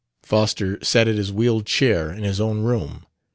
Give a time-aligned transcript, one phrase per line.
[0.23, 3.05] Foster sat in his wheeled chair in his own room.